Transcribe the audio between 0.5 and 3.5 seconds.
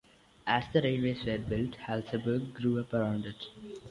the railways were built, Hallsberg grew up around it.